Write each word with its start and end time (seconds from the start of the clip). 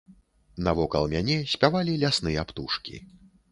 Навокал 0.67 1.05
мяне 1.13 1.37
спявалі 1.53 1.93
лясныя 2.07 2.49
птушкі. 2.53 2.95